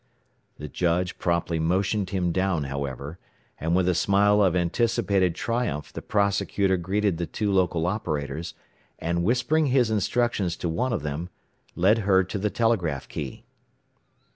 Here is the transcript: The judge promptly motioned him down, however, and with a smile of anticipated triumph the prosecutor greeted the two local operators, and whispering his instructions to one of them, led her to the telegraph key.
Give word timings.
The 0.57 0.67
judge 0.67 1.19
promptly 1.19 1.59
motioned 1.59 2.09
him 2.09 2.31
down, 2.31 2.63
however, 2.63 3.19
and 3.59 3.75
with 3.75 3.87
a 3.87 3.93
smile 3.93 4.41
of 4.41 4.55
anticipated 4.55 5.35
triumph 5.35 5.93
the 5.93 6.01
prosecutor 6.01 6.75
greeted 6.75 7.19
the 7.19 7.27
two 7.27 7.51
local 7.51 7.85
operators, 7.85 8.55
and 8.97 9.23
whispering 9.23 9.67
his 9.67 9.91
instructions 9.91 10.55
to 10.57 10.69
one 10.69 10.91
of 10.91 11.03
them, 11.03 11.29
led 11.75 11.99
her 11.99 12.23
to 12.23 12.39
the 12.39 12.49
telegraph 12.49 13.07
key. 13.07 13.43